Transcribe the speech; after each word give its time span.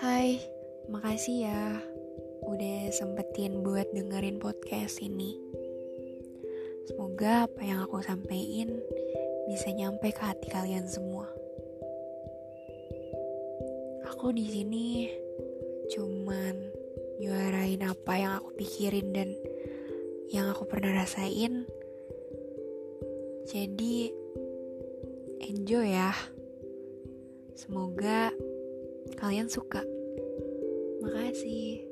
Hai, 0.00 0.40
makasih 0.88 1.44
ya 1.44 1.76
udah 2.48 2.88
sempetin 2.88 3.60
buat 3.60 3.84
dengerin 3.92 4.40
podcast 4.40 4.96
ini. 5.04 5.36
Semoga 6.88 7.44
apa 7.44 7.60
yang 7.60 7.84
aku 7.84 8.00
sampaikan 8.00 8.80
bisa 9.44 9.68
nyampe 9.76 10.08
ke 10.08 10.22
hati 10.24 10.48
kalian 10.48 10.88
semua. 10.88 11.28
Aku 14.08 14.32
di 14.32 14.48
sini 14.48 15.12
cuman 15.92 16.56
nyuarain 17.20 17.84
apa 17.84 18.12
yang 18.16 18.32
aku 18.40 18.56
pikirin 18.56 19.12
dan 19.12 19.36
yang 20.32 20.48
aku 20.48 20.64
pernah 20.64 20.96
rasain. 20.96 21.68
Jadi 23.44 24.08
enjoy 25.44 25.92
ya. 25.92 26.16
Semoga 27.52 28.32
kalian 29.20 29.52
suka. 29.52 29.84
Makasih. 31.04 31.89